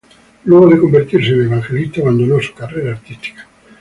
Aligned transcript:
Luego 0.45 0.67
de 0.67 0.79
convertirse 0.79 1.29
en 1.31 1.43
evangelista 1.45 2.01
abandonó 2.01 2.39
su 2.41 2.55
carrera 2.55 2.93
artística. 2.93 3.47